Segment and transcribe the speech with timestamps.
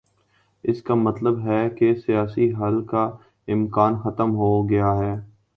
[0.63, 3.03] اس کا مطلب ہے کہ سیاسی حل کا
[3.47, 5.13] امکان ختم ہو گیا ہے۔